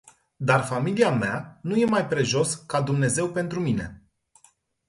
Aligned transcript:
Dar 0.37 0.63
familia 0.63 1.11
mea 1.11 1.59
nu 1.61 1.75
e 1.75 1.85
mai 1.85 2.07
prejos 2.07 2.53
ca 2.55 2.81
Dumnezeu 2.81 3.29
pentru 3.31 3.59
mine. 3.59 4.03